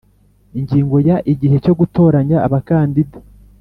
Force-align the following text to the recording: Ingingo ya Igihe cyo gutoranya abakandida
Ingingo 0.59 0.95
ya 1.07 1.17
Igihe 1.33 1.55
cyo 1.63 1.73
gutoranya 1.79 2.37
abakandida 2.47 3.17